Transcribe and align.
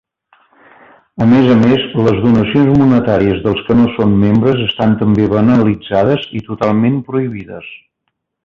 A 1.25 1.27
més 1.33 1.49
a 1.55 1.57
més, 1.63 1.83
les 2.07 2.17
donacions 2.23 2.71
monetàries 2.79 3.43
dels 3.45 3.61
que 3.67 3.77
no 3.81 3.87
són 3.99 4.17
membres 4.25 4.65
estan 4.67 4.97
també 5.05 5.31
banalitzades 5.37 6.29
i 6.41 6.45
totalment 6.53 7.01
prohibides. 7.13 7.73